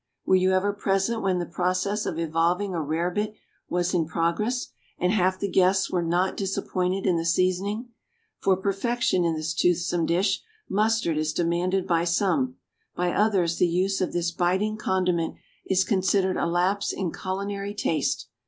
Were 0.25 0.33
you 0.35 0.51
ever 0.51 0.73
present 0.73 1.21
when 1.21 1.37
the 1.37 1.45
process 1.45 2.07
of 2.07 2.17
evolving 2.17 2.73
a 2.73 2.81
rarebit 2.81 3.35
was 3.69 3.93
in 3.93 4.07
progress 4.07 4.69
and 4.97 5.11
half 5.11 5.39
the 5.39 5.47
guests 5.47 5.91
were 5.91 6.01
not 6.01 6.35
disappointed 6.35 7.05
in 7.05 7.17
the 7.17 7.23
seasoning? 7.23 7.89
For 8.39 8.57
perfection 8.57 9.23
in 9.23 9.35
this 9.35 9.53
toothsome 9.53 10.07
dish, 10.07 10.41
mustard 10.67 11.19
is 11.19 11.33
demanded 11.33 11.85
by 11.85 12.05
some; 12.05 12.55
by 12.95 13.11
others 13.11 13.57
the 13.59 13.67
use 13.67 14.01
of 14.01 14.11
this 14.11 14.31
biting 14.31 14.75
condiment 14.75 15.35
is 15.67 15.83
considered 15.83 16.35
a 16.37 16.47
lapse 16.47 16.91
in 16.91 17.11
culinary 17.11 17.75
taste. 17.75 18.27